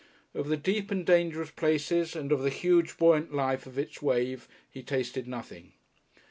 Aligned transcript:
Of 0.33 0.47
the 0.47 0.57
deep 0.57 0.89
and 0.89 1.05
dangerous 1.05 1.51
places, 1.51 2.15
and 2.15 2.31
of 2.31 2.41
the 2.41 2.49
huge 2.49 2.97
buoyant 2.97 3.35
lift 3.35 3.67
of 3.67 3.77
its 3.77 4.01
waves, 4.01 4.47
he 4.67 4.81
tasted 4.81 5.27
nothing. 5.27 5.73